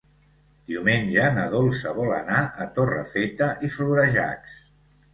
[0.71, 4.61] Diumenge na Dolça vol anar a Torrefeta i Florejacs.